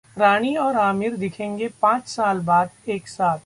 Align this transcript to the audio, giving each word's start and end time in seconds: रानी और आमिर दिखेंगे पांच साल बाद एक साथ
रानी 0.17 0.55
और 0.55 0.75
आमिर 0.75 1.15
दिखेंगे 1.15 1.67
पांच 1.81 2.07
साल 2.07 2.39
बाद 2.39 2.89
एक 2.89 3.07
साथ 3.07 3.37